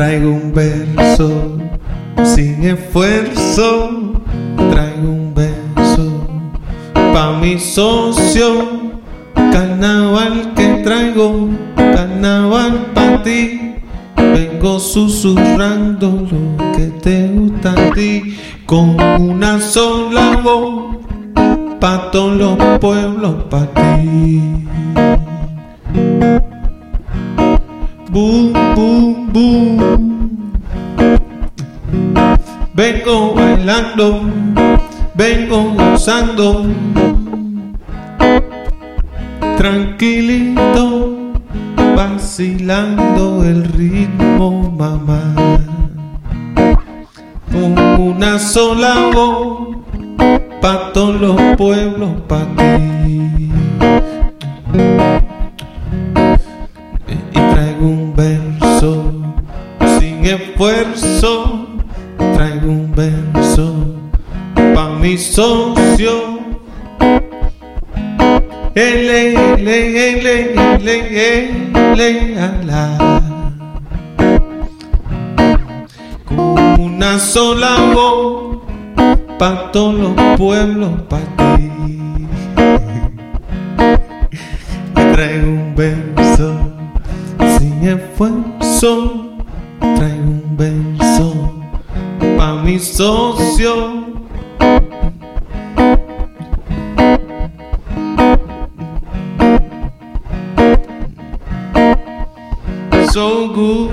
traigo 0.00 0.30
un 0.30 0.50
verso 0.54 1.58
sin 2.24 2.64
esfuerzo, 2.64 4.14
traigo 4.70 5.10
un 5.10 5.34
verso 5.34 6.26
pa' 7.12 7.38
mi 7.38 7.58
socio, 7.58 8.92
carnaval 9.34 10.54
que 10.56 10.80
traigo, 10.82 11.50
carnaval 11.76 12.86
pa' 12.94 13.22
ti, 13.22 13.74
vengo 14.16 14.80
susurrando 14.80 16.26
lo 16.30 16.72
que 16.72 16.86
te 17.02 17.28
gusta 17.28 17.72
a 17.72 17.90
ti, 17.92 18.38
con 18.64 18.96
una 19.20 19.60
sola 19.60 20.40
voz, 20.42 20.96
pa' 21.78 22.10
todos 22.10 22.38
los 22.38 22.78
pueblos, 22.78 23.34
pa' 23.50 23.66
ti. 23.74 24.60
Vengo 32.80 33.34
bailando, 33.34 34.22
vengo 35.12 35.74
gozando, 35.74 36.64
tranquilito, 39.58 41.14
vacilando 41.94 43.44
el 43.44 43.64
ritmo, 43.64 44.74
mamá. 44.78 45.20
Con 47.52 47.78
una 48.00 48.38
sola 48.38 49.10
voz, 49.12 49.76
pa' 50.62 50.90
todos 50.94 51.20
los 51.20 51.56
pueblos, 51.58 52.12
pa' 52.26 52.46
ti. 52.56 53.50
Y 57.30 57.40
traigo 57.52 57.86
un 57.86 58.14
verso 58.16 59.12
sin 59.98 60.24
esfuerzo, 60.24 61.59
mi 65.00 65.16
socio. 65.16 66.38
Ele, 68.74 69.34
ele, 69.34 69.98
ele, 69.98 70.36
ele, 70.76 70.96
ele, 71.74 72.38
ala. 72.38 73.30
Con 76.26 76.80
una 76.80 77.18
sola 77.18 77.92
voz, 77.94 78.58
pa' 79.38 79.70
todos 79.72 79.98
los 79.98 80.36
pueblos, 80.36 80.90
pa' 81.08 81.20
ti. 81.56 81.70
Traigo 84.94 85.48
un 85.48 85.74
verso 85.74 86.54
sin 87.58 87.88
esfuerzo, 87.88 89.36
traigo 89.80 90.30
un 90.30 90.56
verso 90.56 91.52
pa' 92.38 92.62
mi 92.62 92.78
socio. 92.78 93.99
So 103.12 103.48
good, 103.48 103.90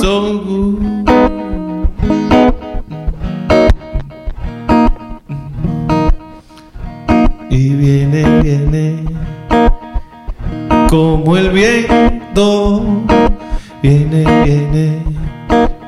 so 0.00 0.40
good. 0.40 0.80
Y 7.50 7.74
viene, 7.74 8.40
viene 8.40 9.04
como 10.88 11.36
el 11.36 11.50
viento. 11.50 12.82
Viene, 13.82 14.24
viene 14.44 15.02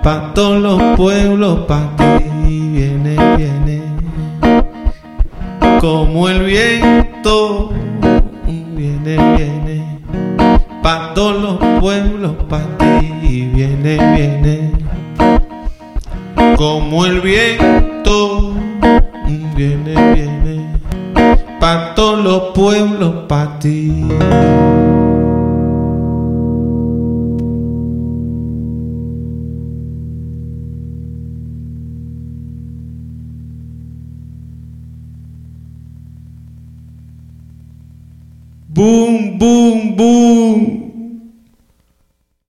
pa' 0.02 0.34
todos 0.34 0.60
los 0.60 0.96
pueblos, 0.98 1.60
pa' 1.60 1.88
ti. 1.96 2.24
Viene, 2.74 3.16
viene 3.38 3.82
como 5.80 6.28
el 6.28 6.42
viento. 6.42 7.70
Viene, 8.76 9.16
viene 9.36 9.61
pa' 10.82 11.14
todos 11.14 11.40
los 11.40 11.80
pueblos, 11.80 12.32
pa' 12.48 12.62
ti 12.78 13.50
viene, 13.54 13.98
viene 14.16 14.72
como 16.56 17.06
el 17.06 17.20
viento 17.20 18.52
viene, 19.56 20.14
viene 20.14 20.66
pa' 21.60 21.94
todos 21.94 22.24
los 22.24 22.42
pueblos, 22.54 23.26
pa' 23.28 23.58
ti. 23.60 24.04
Boom. 38.74 40.41